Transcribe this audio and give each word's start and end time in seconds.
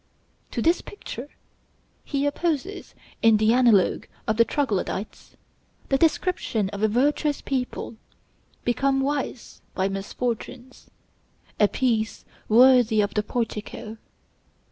To 0.49 0.63
this 0.63 0.81
picture 0.81 1.29
he 2.03 2.25
opposes, 2.25 2.95
in 3.21 3.37
the 3.37 3.53
apologue 3.53 4.07
of 4.27 4.37
the 4.37 4.43
Troglodytes, 4.45 5.37
the 5.89 5.97
description 5.99 6.69
of 6.71 6.81
a 6.81 6.87
virtuous 6.87 7.39
people, 7.43 7.97
become 8.63 9.01
wise 9.01 9.61
by 9.75 9.89
misfortunes 9.89 10.89
a 11.59 11.67
piece 11.67 12.25
worthy 12.49 12.99
of 13.01 13.13
the 13.13 13.21
portico. 13.21 13.97